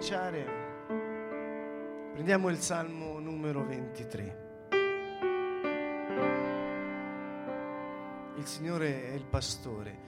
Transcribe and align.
Incominciare, 0.00 0.46
prendiamo 2.14 2.48
il 2.48 2.56
Salmo 2.56 3.18
numero 3.18 3.66
23. 3.66 4.48
Il 8.38 8.46
Signore 8.46 9.10
è 9.10 9.12
il 9.12 9.26
pastore. 9.26 9.98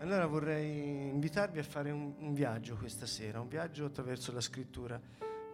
Allora 0.00 0.26
vorrei 0.26 1.08
invitarvi 1.08 1.60
a 1.60 1.62
fare 1.62 1.90
un, 1.90 2.12
un 2.18 2.34
viaggio 2.34 2.76
questa 2.76 3.06
sera, 3.06 3.40
un 3.40 3.48
viaggio 3.48 3.86
attraverso 3.86 4.32
la 4.32 4.42
scrittura, 4.42 5.00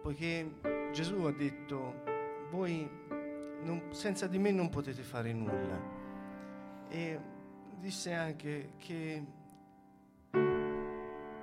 poiché 0.01 0.55
Gesù 0.91 1.21
ha 1.21 1.31
detto, 1.31 2.03
voi 2.51 2.85
non- 3.61 3.83
senza 3.91 4.27
di 4.27 4.37
me 4.37 4.51
non 4.51 4.67
potete 4.67 5.03
fare 5.03 5.31
nulla. 5.31 5.79
E 6.89 7.17
disse 7.79 8.11
anche 8.11 8.73
che 8.75 9.23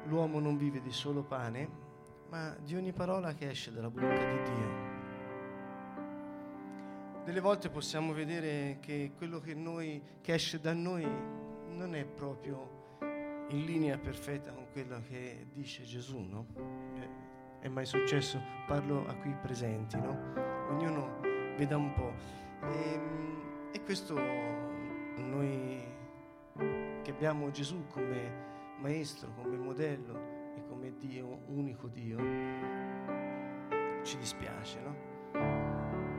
l'uomo 0.04 0.38
non 0.38 0.58
vive 0.58 0.82
di 0.82 0.92
solo 0.92 1.22
pane, 1.22 1.81
ma 2.32 2.56
di 2.64 2.74
ogni 2.74 2.92
parola 2.92 3.34
che 3.34 3.50
esce 3.50 3.70
dalla 3.70 3.90
bocca 3.90 4.06
di 4.06 4.42
Dio. 4.54 4.90
Delle 7.26 7.40
volte 7.40 7.68
possiamo 7.68 8.14
vedere 8.14 8.78
che 8.80 9.12
quello 9.14 9.38
che, 9.38 9.52
noi, 9.52 10.02
che 10.22 10.32
esce 10.32 10.58
da 10.58 10.72
noi 10.72 11.06
non 11.68 11.94
è 11.94 12.06
proprio 12.06 12.96
in 13.50 13.66
linea 13.66 13.98
perfetta 13.98 14.50
con 14.50 14.66
quello 14.72 15.02
che 15.06 15.46
dice 15.52 15.82
Gesù, 15.82 16.20
no? 16.20 16.46
Eh, 16.94 17.30
È 17.60 17.68
mai 17.68 17.84
successo? 17.84 18.40
Parlo 18.66 19.06
a 19.06 19.14
qui 19.16 19.34
presenti, 19.34 20.00
no? 20.00 20.18
Ognuno 20.70 21.20
veda 21.58 21.76
un 21.76 21.92
po'. 21.92 22.14
E, 22.66 23.00
e 23.72 23.82
questo 23.82 24.14
noi 25.16 25.84
che 27.02 27.10
abbiamo 27.10 27.50
Gesù 27.50 27.86
come 27.88 28.76
maestro, 28.78 29.34
come 29.34 29.58
modello 29.58 30.41
come 30.82 30.94
Dio, 30.98 31.38
unico 31.46 31.86
Dio, 31.86 32.18
ci 34.02 34.18
dispiace, 34.18 34.80
no? 34.80 34.96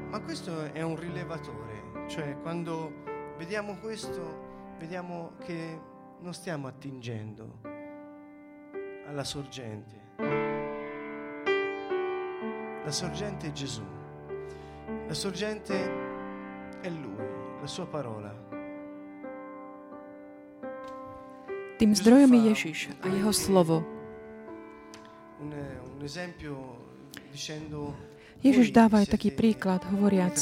Ma 0.10 0.22
questo 0.22 0.72
è 0.72 0.82
un 0.82 0.96
rilevatore, 0.96 2.08
cioè 2.08 2.38
quando 2.42 2.94
vediamo 3.38 3.76
questo, 3.76 4.76
vediamo 4.80 5.34
che 5.44 5.78
non 6.20 6.34
stiamo 6.34 6.68
attingendo 6.68 7.60
alla 9.06 9.26
sorgente. 9.26 10.02
La 12.86 12.92
sorgente 12.92 13.48
è 13.48 13.52
Gesù, 13.52 13.84
la 15.08 15.14
sorgente 15.14 16.80
è 16.80 16.90
Lui, 16.90 17.26
la 17.60 17.68
sua 17.68 17.86
parola. 17.86 18.32
Tým 21.78 21.96
zdrojom 21.96 22.32
je 22.32 22.40
Ježiš 22.48 22.80
a 23.02 23.10
jeho 23.10 23.34
slovo. 23.34 24.03
Ježiš 28.44 28.68
"Voi 28.70 28.76
dáva 28.76 29.00
aj 29.00 29.08
taký 29.08 29.32
príklad, 29.32 29.82
hovoriac, 29.88 30.36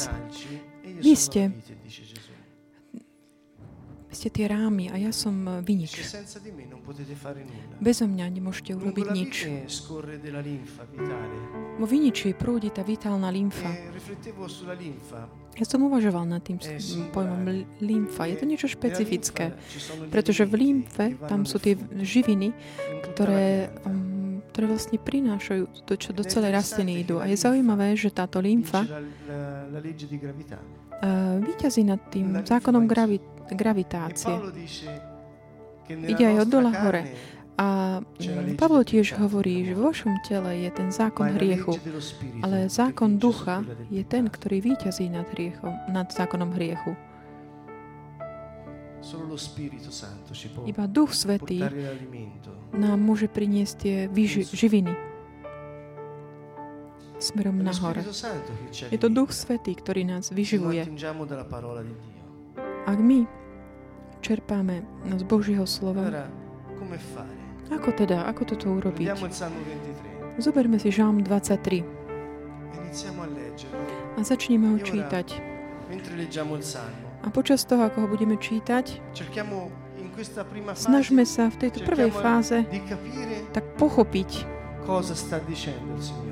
e 0.82 0.98
Vy 0.98 1.14
ste- 1.14 1.48
la 1.48 1.54
vite", 1.54 1.74
dice 1.86 2.02
Gesù. 2.02 2.32
vy 4.10 4.14
ste 4.14 4.28
tie 4.28 4.44
rámy 4.44 4.90
a 4.90 4.98
ja 4.98 5.08
som 5.08 5.32
Dice, 5.40 5.64
vinič. 5.64 5.92
Bezo 7.80 8.04
mňa 8.04 8.26
nemôžete 8.28 8.76
urobiť 8.76 9.06
nič. 9.14 9.34
Vo 11.78 11.86
viniči 11.88 12.34
prúdi 12.36 12.68
tá 12.68 12.84
vitálna 12.84 13.32
lymfa. 13.32 13.70
E. 13.72 13.88
Ja 15.56 15.64
som 15.64 15.80
uvažoval 15.84 16.28
nad 16.28 16.42
tým 16.42 16.60
Eh, 16.60 16.76
pojmom 17.08 17.42
l- 17.46 17.64
lymfa. 17.80 18.28
Je 18.28 18.36
to 18.36 18.44
niečo 18.44 18.68
špecifické. 18.68 19.56
Pretože 20.10 20.44
v 20.44 20.54
lymfe 20.58 21.16
tam 21.24 21.46
sú 21.46 21.56
tie 21.56 21.72
živiny, 22.02 22.52
ktoré, 23.14 23.72
um, 23.86 24.11
ktoré 24.52 24.68
vlastne 24.68 25.00
prinášajú 25.00 25.88
to, 25.88 25.96
čo 25.96 26.12
do 26.12 26.20
celej 26.22 26.52
rastliny 26.52 27.00
idú. 27.00 27.18
A 27.18 27.26
je 27.26 27.40
zaujímavé, 27.40 27.96
že 27.96 28.12
táto 28.12 28.36
lymfa 28.44 28.84
uh, 28.84 29.00
vyťazí 31.40 31.82
nad 31.88 32.00
tým 32.12 32.44
zákonom 32.44 32.84
gravi- 32.84 33.32
E 33.50 33.54
gravitácie. 33.54 34.32
Nella 34.32 36.08
Ide 36.08 36.24
aj 36.24 36.36
od 36.46 36.48
dola 36.48 36.72
hore. 36.72 37.02
A 37.60 38.00
mm, 38.00 38.56
Pavol 38.56 38.80
tiež 38.80 39.12
hovorí, 39.20 39.68
že 39.68 39.76
vo 39.76 39.92
vašom 39.92 40.24
tele 40.24 40.64
je 40.64 40.70
ten 40.72 40.88
zákon 40.88 41.36
hriechu, 41.36 41.76
ale 42.40 42.72
zákon 42.72 43.20
ducha 43.20 43.60
je 43.92 44.00
ten, 44.08 44.24
ktorý 44.24 44.64
víťazí 44.72 45.12
nad, 45.12 45.28
hriechom, 45.36 45.68
nad 45.92 46.08
zákonom 46.08 46.56
hriechu. 46.56 46.96
Iba 50.66 50.84
Duch 50.86 51.12
Svetý 51.12 51.58
nám 52.72 52.98
môže 53.02 53.26
priniesť 53.26 53.74
tie 53.78 53.96
vyži- 54.06 54.46
živiny 54.46 54.94
smerom 57.22 57.62
nahor. 57.62 57.94
Je 58.90 58.98
to. 58.98 59.08
Duch 59.10 59.30
Svetý, 59.30 59.78
ktorý 59.78 60.02
nás 60.02 60.34
vyživuje. 60.34 60.82
Ak 62.82 62.98
my 62.98 63.26
čerpáme 64.22 64.82
z 65.06 65.22
Božieho 65.22 65.66
slova, 65.66 66.26
ako 67.70 67.88
teda, 67.94 68.26
ako 68.26 68.42
toto 68.42 68.74
urobiť? 68.74 69.06
Prendiamo 69.06 69.26
il 69.26 69.34
Salmo 69.34 69.58
23 69.62 70.12
Zoberme 70.42 70.80
si 70.80 70.88
Žalm 70.88 71.20
23 71.22 71.78
e 71.78 71.84
iniziamo 72.88 73.24
a 74.16 74.20
začneme 74.24 74.68
ho 74.68 74.76
ora- 74.76 74.84
čítať. 74.84 75.26
A 77.22 77.30
počas 77.30 77.62
toho, 77.62 77.86
ako 77.86 78.02
ho 78.02 78.08
budeme 78.10 78.34
čítať, 78.34 78.98
snažme 80.74 81.22
sa 81.22 81.46
v 81.48 81.56
tejto 81.62 81.86
prvej 81.86 82.10
fáze 82.10 82.66
tak 83.54 83.64
pochopiť, 83.78 84.30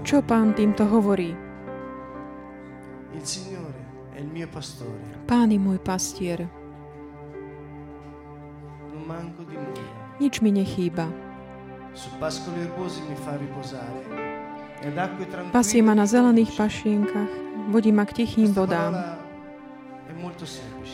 čo 0.03 0.19
pán 0.27 0.51
týmto 0.59 0.83
hovorí. 0.91 1.39
Pán 5.31 5.49
je 5.55 5.59
môj 5.63 5.79
pastier, 5.79 6.51
nič 10.19 10.43
mi 10.43 10.51
nechýba. 10.51 11.09
Pasie 15.51 15.81
ma 15.83 15.95
na 15.99 16.07
zelených 16.07 16.53
pašienkach, 16.55 17.33
vodí 17.71 17.91
ma 17.91 18.07
k 18.07 18.23
tichým 18.23 18.55
vodám. 18.55 19.20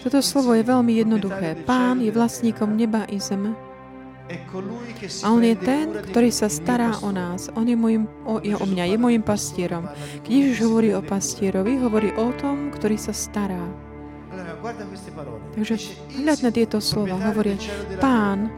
Toto 0.06 0.19
slovo 0.22 0.54
je 0.54 0.64
veľmi 0.64 0.92
jednoduché. 1.03 1.66
Pán 1.66 1.98
je 2.03 2.10
vlastníkom 2.14 2.75
neba 2.75 3.04
i 3.10 3.19
zeme 3.19 3.66
a 5.22 5.31
On 5.31 5.38
je 5.38 5.54
ten, 5.54 5.94
ktorý 6.10 6.34
sa 6.34 6.50
stará 6.50 6.98
o 7.06 7.14
nás. 7.14 7.47
On 7.54 7.62
je, 7.62 7.78
môjim, 7.78 8.10
o, 8.26 8.42
je 8.42 8.59
o 8.59 8.66
mňa, 8.66 8.91
je 8.91 8.98
môjim 8.98 9.22
pastierom. 9.22 9.87
Keď 10.26 10.31
Ježiš 10.31 10.66
hovorí 10.66 10.91
o 10.98 11.03
pastierovi, 11.03 11.78
hovorí 11.78 12.10
o 12.19 12.34
tom, 12.34 12.75
ktorý 12.75 12.98
sa 12.98 13.14
stará. 13.14 13.62
Takže 15.54 15.75
Dice, 15.78 15.94
"Il 16.19 16.26
hľad 16.26 16.41
na 16.43 16.50
tieto 16.50 16.82
slova. 16.82 17.16
Hovorí, 17.22 17.54
e 17.54 17.97
Pán, 18.03 18.50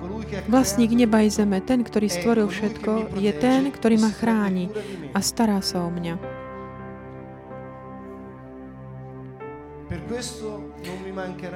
Vlastník 0.48 0.92
neba 0.92 1.24
i 1.24 1.32
zeme, 1.32 1.60
ten, 1.64 1.80
ktorý 1.84 2.08
stvoril 2.08 2.48
všetko, 2.48 3.16
je 3.16 3.32
ten, 3.32 3.68
ktorý 3.72 3.96
e 3.96 4.00
ma 4.00 4.10
si 4.12 4.16
prende 4.16 4.20
chráni 4.20 4.64
a 5.12 5.18
stará 5.24 5.60
sa 5.64 5.84
o 5.84 5.90
mňa. 5.92 6.38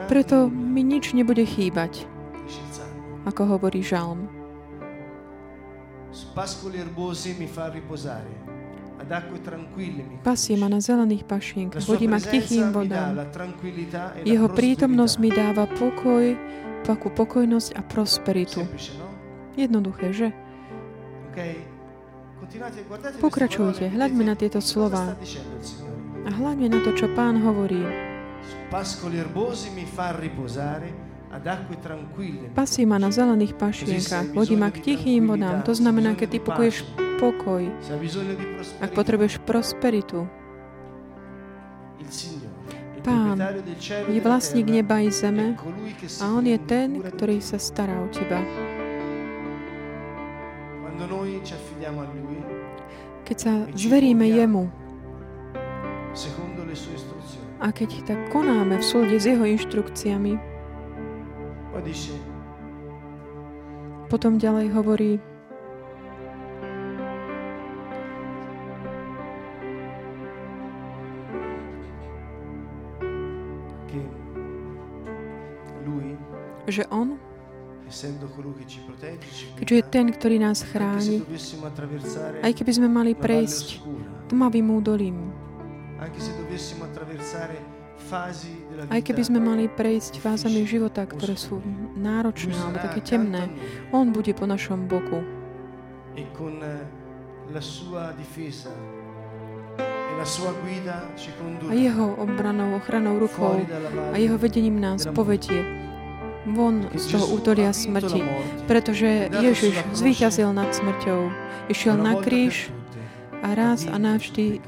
Preto 0.09 0.37
mi 0.53 0.85
nič 0.85 1.17
nebude 1.17 1.43
chýbať, 1.49 2.05
ako 3.25 3.57
hovorí 3.57 3.81
Žalm. 3.81 4.29
Pasie 10.23 10.55
ma 10.61 10.69
na 10.71 10.79
zelených 10.79 11.25
pašienkach, 11.27 11.83
vodí 11.89 12.07
ma 12.07 12.21
k 12.21 12.39
tichým 12.39 12.71
vodám. 12.71 13.19
e 13.19 14.29
Jeho 14.29 14.47
prítomnosť 14.53 15.15
mi 15.19 15.31
dáva 15.33 15.67
pokoj, 15.67 16.37
takú 16.85 17.09
pokojnosť 17.11 17.71
a 17.75 17.81
prosperitu. 17.83 18.63
No? 18.63 19.09
Jednoduché, 19.57 20.13
že? 20.13 20.29
Pokračujte, 23.19 23.89
hľaďme 23.89 24.23
na 24.29 24.35
tieto 24.37 24.61
slova 24.61 25.17
a 26.23 26.31
hľadne 26.31 26.69
na 26.69 26.79
to, 26.85 26.93
čo 26.95 27.11
pán 27.17 27.41
hovorí. 27.41 28.12
Pascoli 28.73 29.21
erbosi 29.21 29.69
mi 29.77 29.85
fa 29.85 30.17
riposare, 30.17 31.13
Pasie 32.53 32.85
ma 32.85 33.01
na 33.01 33.09
zelených 33.09 33.57
pašienkach, 33.57 34.37
vodí 34.37 34.53
ma 34.57 34.69
k 34.69 34.81
tichým 34.81 35.29
vodám. 35.29 35.65
To 35.65 35.73
znamená, 35.73 36.13
keď 36.13 36.29
ty 36.29 36.39
pokoješ 36.41 36.77
pokoj, 37.21 37.69
ak 38.81 38.91
potrebuješ 38.93 39.41
prosperitu. 39.45 40.29
Pán 43.05 43.37
e 43.41 43.61
Je 44.13 44.21
vlastník 44.25 44.69
neba 44.69 45.05
i 45.05 45.13
zeme 45.13 45.57
a 46.21 46.25
on 46.33 46.45
je 46.45 46.57
ten, 46.65 47.01
ktorý 47.01 47.45
sa 47.45 47.61
stará 47.61 47.97
o 47.97 48.09
teba. 48.09 48.41
Keď 53.25 53.37
sa 53.37 53.53
zveríme 53.73 54.29
jemu 54.29 54.82
a 57.63 57.71
keď 57.71 58.03
tak 58.03 58.19
konáme 58.35 58.75
v 58.75 58.85
súlade 58.85 59.23
s 59.23 59.31
jeho 59.31 59.47
inštrukciami. 59.47 60.35
Potom 64.11 64.37
ďalej 64.37 64.67
hovorí, 64.75 65.23
že 76.67 76.83
on 76.91 77.15
keďže 79.61 79.75
je 79.77 79.85
ten, 79.85 80.09
ktorý 80.09 80.41
nás 80.41 80.65
chráni, 80.65 81.21
aj 82.41 82.53
keby 82.57 82.73
sme 82.73 82.89
mali 82.89 83.13
prejsť 83.13 83.85
tmavým 84.33 84.73
údolím, 84.73 85.29
aj 88.91 89.01
keby 89.07 89.23
sme 89.23 89.39
mali 89.41 89.65
prejsť 89.71 90.19
fázami 90.19 90.67
života, 90.67 91.07
ktoré 91.07 91.39
sú 91.39 91.63
náročné 91.95 92.55
alebo 92.59 92.79
také 92.83 93.01
temné, 93.01 93.47
On 93.95 94.11
bude 94.11 94.35
po 94.35 94.45
našom 94.51 94.91
boku. 94.91 95.23
E 96.13 96.27
eh, 96.27 96.29
e 96.29 97.61
a 101.63 101.73
Jeho 101.73 102.07
obranou, 102.21 102.77
ochranou 102.77 103.17
rukou 103.19 103.65
a 104.13 104.17
Jeho 104.19 104.37
vedením 104.37 104.77
nás 104.79 105.09
povedie 105.09 105.65
von 106.47 106.91
z 106.95 107.05
toho 107.17 107.39
la 107.55 107.73
smrti, 107.73 108.21
pretože 108.67 109.31
Ježiš 109.31 109.79
zvíťazil 109.95 110.51
nad 110.51 110.75
smrťou. 110.75 111.31
Išiel 111.71 111.97
na 111.97 112.19
kríž 112.19 112.75
a 113.43 113.55
raz 113.55 113.87
a 113.87 113.97
navždy 113.99 114.59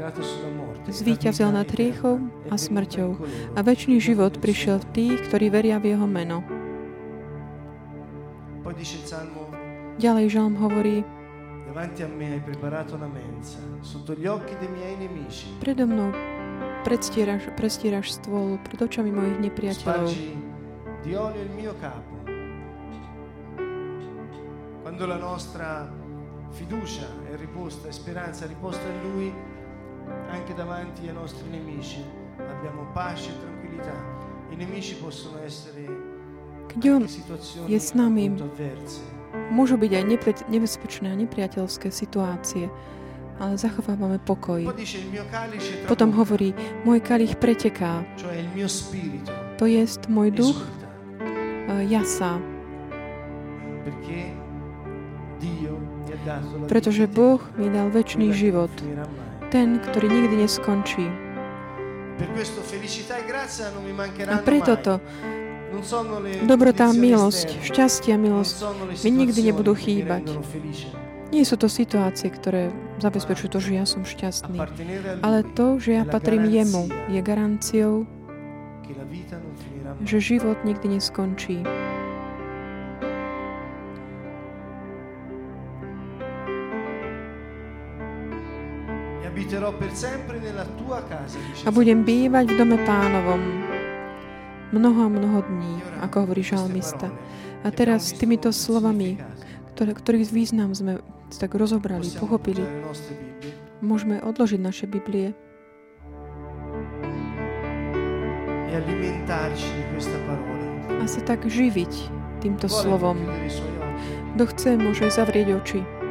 zvíťazil 0.88 1.48
nad 1.52 1.68
hriechom 1.70 2.28
a 2.52 2.56
smrťou. 2.58 3.10
A 3.56 3.58
väčší 3.64 4.00
život 4.00 4.36
prišiel 4.40 4.80
v 4.82 4.86
tých, 4.92 5.18
ktorí 5.30 5.48
veria 5.48 5.80
v 5.80 5.96
Jeho 5.96 6.06
meno. 6.08 6.44
Ďalej 9.94 10.26
Žalm 10.26 10.54
hovorí, 10.58 11.06
predo 15.62 15.84
mnou 15.86 16.10
predstieraš, 16.84 17.42
predstieraš 17.56 18.06
stôl 18.20 18.60
pred 18.62 18.78
očami 18.78 19.10
mojich 19.10 19.38
nepriateľov. 19.40 20.10
Quando 24.84 25.08
la 25.08 25.16
nostra 25.16 25.88
fiducia 26.52 27.08
è 27.26 27.34
riposta 27.40 27.88
e 27.88 27.92
speranza 27.92 28.44
è 28.44 28.48
riposta 28.48 28.84
in 28.84 28.98
Lui, 29.10 29.32
anche 30.30 30.54
davanti 30.54 31.08
ai 31.08 31.14
nostri 31.14 31.48
nemici 31.48 32.04
abbiamo 32.38 32.86
pace 32.92 33.30
e 33.30 33.38
tranquillità. 33.40 33.94
I 34.50 34.56
nemici 34.56 34.96
possono 34.96 35.38
essere 35.42 35.86
Keď 36.68 36.82
On 36.90 37.04
je 37.68 37.78
s 37.78 37.92
nami, 37.92 38.34
môžu 39.52 39.76
byť 39.76 39.92
aj 39.94 40.04
nepre- 40.08 40.46
nebezpečné 40.48 41.12
a 41.12 41.16
nepriateľské 41.16 41.92
situácie, 41.92 42.72
ale 43.38 43.58
zachovávame 43.60 44.18
pokoj. 44.22 44.64
Potom 45.86 46.10
hovorí, 46.16 46.56
môj 46.88 46.98
kalich 47.04 47.36
preteká, 47.36 48.02
to 49.60 49.66
jest 49.68 50.08
môj 50.08 50.32
duch 50.32 50.58
jasa, 51.84 52.40
pretože 56.66 57.04
Boh 57.10 57.42
mi 57.60 57.68
dal 57.68 57.92
väčší 57.92 58.32
život. 58.32 58.72
Ten, 59.54 59.78
ktorý 59.78 60.10
nikdy 60.10 60.42
neskončí. 60.42 61.06
E 62.18 62.26
A 64.26 64.36
preto 64.42 64.74
to 64.74 64.94
dobrota 66.46 66.90
a 66.90 66.94
milosť, 66.94 67.62
šťastie 67.62 68.14
a 68.14 68.18
milosť 68.18 68.54
mi 69.06 69.10
nikdy 69.14 69.40
nebudú 69.50 69.78
chýbať. 69.78 70.26
Nie 71.30 71.42
sú 71.42 71.58
to 71.58 71.66
situácie, 71.66 72.30
ktoré 72.30 72.70
zabezpečujú 73.02 73.50
to, 73.50 73.58
že 73.58 73.72
ja 73.74 73.86
som 73.86 74.06
šťastný. 74.06 74.58
Ale 75.22 75.42
to, 75.58 75.82
že 75.82 75.98
ja 75.98 76.04
patrím 76.06 76.46
jemu, 76.46 76.86
je 77.10 77.20
garanciou, 77.22 78.06
že 80.06 80.18
život 80.22 80.58
nikdy 80.62 80.98
neskončí. 80.98 81.62
A 91.64 91.70
budem 91.70 92.02
bývať 92.02 92.44
v 92.50 92.54
dome 92.58 92.78
pánovom. 92.82 93.40
Mnoho 94.74 95.06
a 95.06 95.08
mnoho 95.08 95.38
dní, 95.46 95.74
ako 96.02 96.26
hovorí 96.26 96.42
žalmista. 96.42 97.06
A 97.62 97.70
teraz 97.70 98.10
abbiamo 98.10 98.20
týmito 98.20 98.50
slovami, 98.50 99.22
ktoré, 99.74 99.94
ktorých 99.94 100.34
význam 100.34 100.74
sme 100.74 100.98
tak 101.38 101.54
rozobrali, 101.54 102.10
pochopili, 102.18 102.66
môžeme 103.78 104.18
odložiť 104.18 104.60
naše 104.60 104.84
Biblie. 104.90 105.32
E 108.70 108.78
a 110.94 111.04
sa 111.06 111.20
tak 111.22 111.46
živiť 111.46 111.92
týmto 112.42 112.66
slovom. 112.66 113.22
Kto 114.34 114.44
chce, 114.50 114.70
môže 114.74 115.06
zavrieť 115.14 115.62
oči 115.62 116.03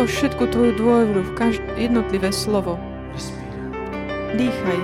vlož 0.00 0.16
všetku 0.16 0.44
tvoju 0.48 0.72
dôveru 0.80 1.20
v 1.28 1.32
každé 1.36 1.76
jednotlivé 1.76 2.32
slovo. 2.32 2.80
Dýchaj. 4.32 4.80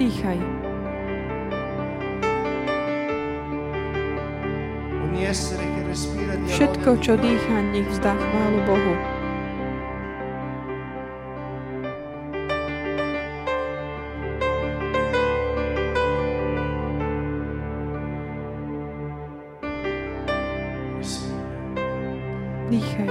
Dýchaj. 0.00 0.38
Všetko, 6.48 6.90
čo 7.04 7.20
dýcha, 7.20 7.56
nech 7.76 7.92
vzdá 7.92 8.16
chválu 8.16 8.60
Bohu. 8.64 9.15
Dýchaj. 22.76 23.08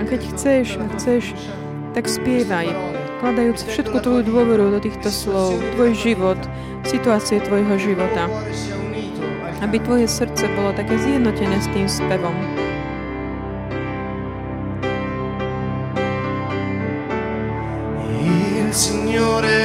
A 0.00 0.02
keď 0.08 0.20
chceš, 0.32 0.80
a 0.80 0.88
chceš, 0.96 1.36
tak 1.92 2.08
spievaj, 2.08 2.72
kladajúc 3.20 3.60
všetku 3.68 4.00
tvoju 4.00 4.24
dôveru 4.24 4.72
do 4.72 4.80
týchto 4.80 5.12
slov, 5.12 5.60
tvoj 5.76 5.92
život, 5.92 6.40
situácie 6.88 7.44
tvojho 7.44 7.76
života, 7.76 8.24
aby 9.60 9.76
tvoje 9.84 10.08
srdce 10.08 10.48
bolo 10.56 10.72
také 10.72 10.96
zjednotené 10.96 11.60
s 11.60 11.68
tým 11.68 11.84
spevom. 11.84 12.32
Signore 18.70 19.59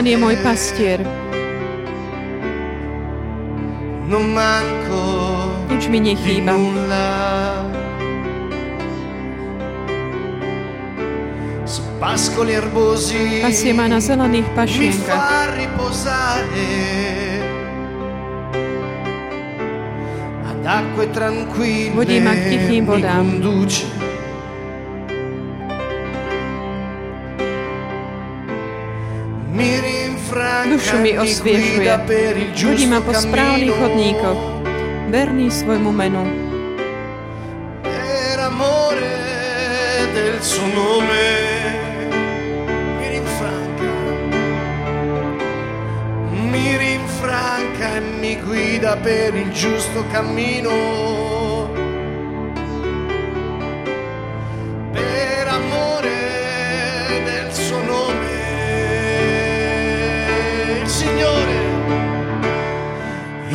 Pán 0.00 0.08
je 0.08 0.16
môj 0.16 0.32
pastier, 0.40 1.04
Non 4.08 4.32
manco 4.32 5.04
nič 5.68 5.92
mi 5.92 6.00
nechýba. 6.00 6.56
Pasie 13.44 13.76
ma 13.76 13.92
na 13.92 14.00
zelených 14.00 14.48
pašienkach. 14.56 15.20
Vodí 21.92 22.16
ma 22.24 22.32
k 22.32 22.42
tichým 22.48 22.88
vodám. 22.88 23.36
mi 29.60 29.89
Dušu 30.68 30.96
mi 30.98 31.18
osviežuje. 31.18 31.76
guida 31.78 31.98
per 32.06 32.36
il 32.36 32.50
Vodí 32.52 32.86
ma 32.86 33.00
giusto 33.00 33.06
po 33.06 33.12
správnych 33.14 33.72
cammino. 33.72 33.80
chodníkoch, 33.80 34.40
verný 35.10 35.46
svojmu 35.50 35.92
menu. 35.92 36.24
del 40.14 40.42
suo 40.42 40.66
nome. 40.66 41.28
Mi 42.98 43.08
rinfranca. 43.08 43.92
Mi 46.30 46.76
rinfranca 46.76 47.96
e 47.96 48.00
mi 48.00 48.36
guida 48.36 48.96
per 48.96 49.34
il 49.34 49.50
giusto 49.52 50.04
cammino 50.12 51.29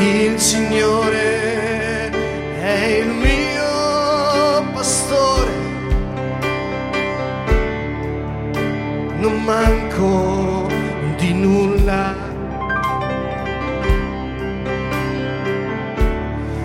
il 0.06 0.40
Signore 0.40 2.12
è 2.60 3.02
il 3.02 3.08
mio 3.08 4.72
pastore, 4.72 5.52
non 9.18 9.42
manco 9.44 10.68
di 11.18 11.34
nulla. 11.34 12.16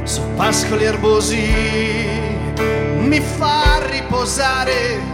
Su 0.02 0.23
pascoli 0.37 0.85
erbosi 0.85 1.49
mi 2.99 3.20
fa 3.20 3.80
riposare. 3.90 5.09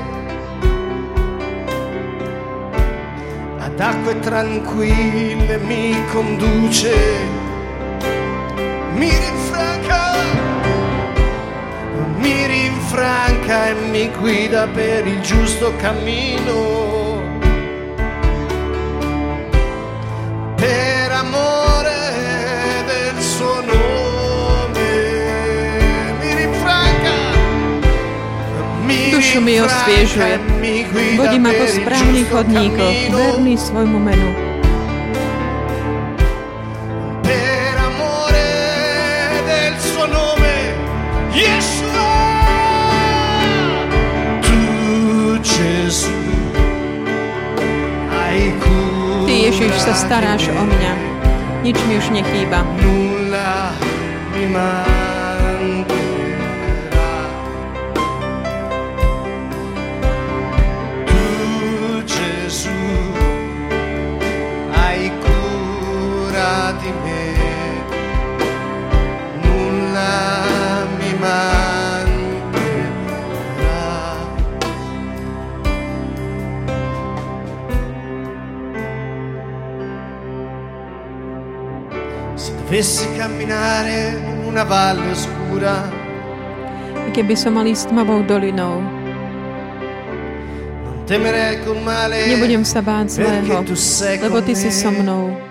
Ad 3.59 3.79
acque 3.79 4.19
tranquille 4.21 5.59
mi 5.59 5.95
conduce, 6.11 7.45
mi 8.97 9.11
rinfranca, 9.11 10.01
mi 12.19 12.47
rinfranca 12.47 13.69
e 13.69 13.75
mi 13.93 14.11
guida 14.19 14.67
per 14.69 15.07
il 15.07 15.21
giusto 15.21 15.73
cammino. 15.77 17.25
Per 20.57 21.11
amore 21.13 22.01
del 22.87 23.23
suo 23.23 23.61
nome 23.61 24.89
mi 26.21 26.35
rinfranca, 26.35 27.15
mi 28.87 29.11
Dušu 29.11 29.41
mi 29.41 29.61
osviežuje. 29.61 30.39
e 31.53 31.59
per 31.59 31.69
il 31.69 31.83
správnych 31.85 32.31
cammino. 32.31 33.17
verný 33.17 33.57
svojmu 33.57 33.99
menu. 33.99 34.46
Ty, 49.29 49.35
Ježiš, 49.53 49.75
sa 49.85 49.93
staráš 49.93 50.49
o 50.49 50.65
mňa. 50.65 50.93
Nič 51.61 51.77
mi 51.85 52.01
už 52.01 52.09
nechýba. 52.09 52.65
Se 82.37 82.53
dovessi 82.53 83.09
camminare 83.17 84.13
in 84.13 84.45
una 84.45 84.63
valle 84.65 85.11
oscura, 85.11 85.89
keby 87.17 87.33
som 87.33 87.57
mal 87.57 87.65
ísť 87.65 87.89
tmavou 87.89 88.21
dolinou, 88.29 88.85
nebudem 92.29 92.61
sa 92.61 92.85
báť 92.85 93.07
zlého, 93.17 93.65
lebo 94.21 94.39
Ty 94.45 94.53
si 94.53 94.69
so 94.69 94.93
mnou. 94.93 95.46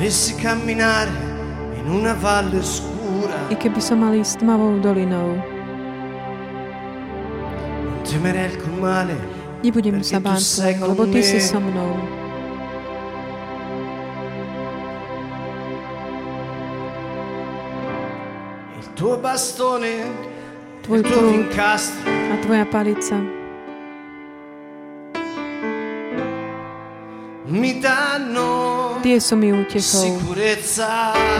Dovessi 0.00 0.34
camminare 0.34 1.10
in 1.76 1.90
una 1.90 2.14
valle 2.14 2.56
oscura, 2.56 3.36
I 3.52 3.54
keby 3.54 3.80
som 3.84 4.00
mal 4.00 4.16
ísť 4.16 4.40
tmavou 4.40 4.80
dolinou, 4.80 5.36
non 7.84 8.00
temerei 8.08 8.48
col 8.56 8.80
male, 8.80 9.12
nebudem 9.60 10.00
sa 10.00 10.16
báť 10.16 10.80
con 10.80 10.96
lebo 10.96 11.04
Ty 11.04 11.20
si 11.20 11.36
so 11.36 11.60
mnou. 11.60 12.00
il 18.80 18.86
tuo 18.96 19.20
bastone, 19.20 20.08
Tvoj 20.80 20.96
il 20.96 21.04
tuo 21.04 21.20
prúd 21.20 21.44
incastro. 21.44 22.08
a 22.08 22.40
Tvoja 22.40 22.64
palica 22.64 23.20
mi 27.52 27.80
danno 27.80 28.59
Tie 29.00 29.16
sú 29.16 29.34
mi 29.36 29.48
útechou. 29.48 30.20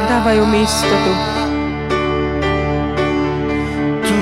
Dávajú 0.08 0.42
mi 0.48 0.64
istotu. 0.64 1.12
Tu 4.00 4.16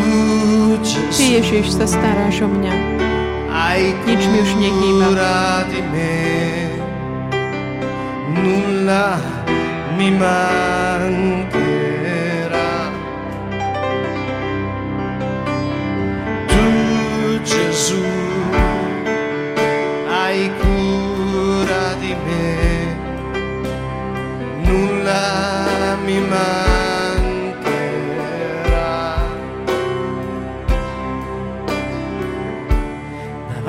Ty, 1.14 1.25
Ježiš, 1.38 1.78
sa 1.78 1.87
staráš 1.87 2.42
o 2.42 2.49
mňa. 2.50 2.75
Nič 4.09 4.23
mi 4.26 4.38
už 4.42 4.52
nechýba. 4.59 5.07
nulla 8.35 9.21
mi 9.97 10.11
mancherà. 10.11 11.38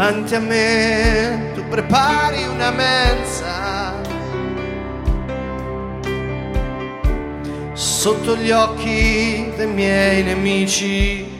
Davanti 0.10 0.36
a 0.36 0.40
me 0.40 1.52
tu 1.54 1.62
prepari 1.70 2.48
una 2.48 2.72
mensa 2.72 3.94
sotto 7.74 8.36
gli 8.36 8.50
occhi 8.50 9.54
dei 9.56 9.68
miei 9.68 10.24
nemici 10.24 11.38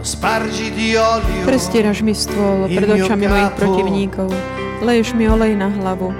spargi 0.00 0.72
di 0.72 0.96
olio 0.96 1.44
Prestieraš 1.44 2.00
mi 2.00 2.10
stôl 2.10 2.66
pred 2.66 2.90
očami 2.90 3.22
mojich 3.30 3.54
protivníkov. 3.54 4.34
Leješ 4.82 5.14
mi 5.14 5.30
olej 5.30 5.54
na 5.54 5.70
hlavu 5.70 6.10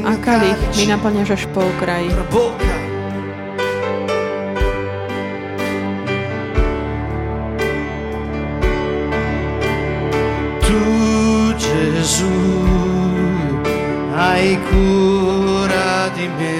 a 0.00 0.16
kalich 0.16 0.56
mi 0.80 0.88
naplňaš 0.88 1.36
až 1.36 1.44
po 1.52 1.60
okraj. 1.60 2.08
Him. 16.20 16.59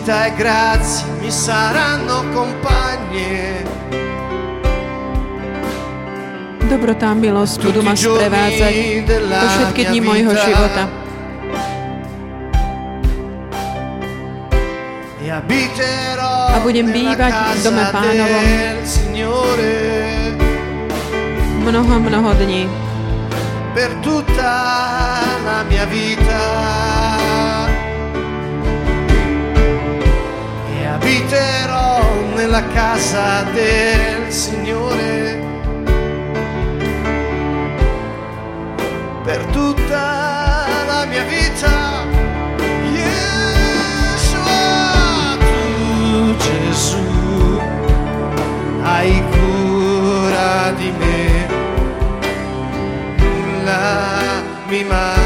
Felicità 0.00 0.26
e 0.26 0.34
grazie 0.34 1.06
mi 1.20 1.30
saranno 1.30 2.24
compagne 2.32 3.68
Dobrota 6.70 7.10
a 7.10 7.14
milosť 7.18 7.66
budú 7.66 7.82
ma 7.82 7.98
sprevádzať 7.98 8.74
po 9.26 9.46
všetky 9.58 9.80
dni 9.90 10.00
vita. 10.06 10.38
života. 10.38 10.82
A 16.50 16.56
budem 16.62 16.94
bývať 16.94 17.32
v 17.34 17.58
dome 17.66 17.84
Pánovom. 17.90 18.46
Mnoho, 21.66 21.94
mnoho 21.98 22.30
dní. 22.38 22.70
per 23.74 23.94
tutta 24.02 25.22
la 25.46 25.62
mia 25.70 25.86
vita 25.86 26.99
nella 32.60 32.72
casa 32.72 33.42
del 33.52 34.30
Signore 34.30 35.38
per 39.24 39.44
tutta 39.46 40.66
la 40.86 41.06
mia 41.06 41.24
vita. 41.24 42.04
Yeshua, 42.92 44.48
tu 45.38 46.36
Gesù, 46.36 47.60
hai 48.82 49.22
cura 49.30 50.72
di 50.76 50.92
me, 50.98 51.46
nulla 53.16 54.42
mi 54.68 54.84
mancherà. 54.84 55.19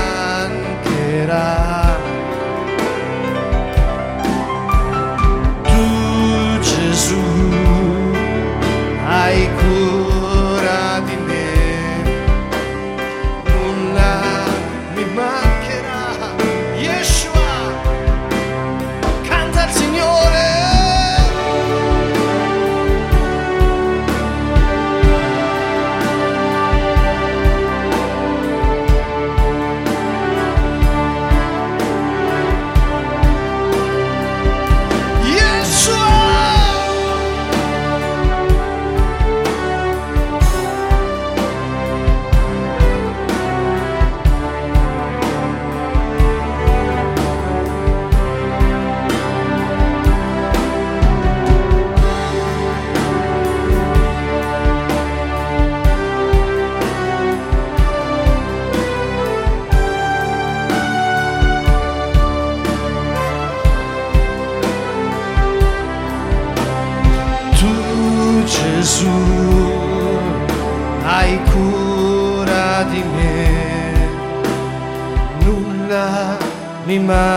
Nulla 75.85 76.39
mi 76.87 76.99
mancherà. 76.99 77.33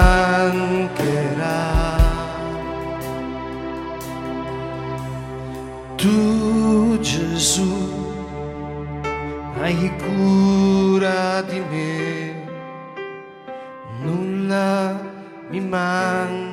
Tu 5.96 6.98
Gesù 7.00 7.76
hai 9.62 9.92
cura 9.98 11.42
di 11.42 11.60
me, 11.70 12.36
nulla 14.02 15.00
mi 15.50 15.60
mancherà. 15.60 16.47